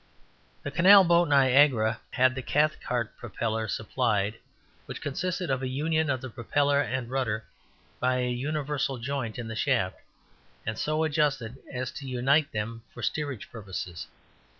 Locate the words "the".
0.63-0.71, 2.33-2.41, 6.21-6.29, 9.47-9.55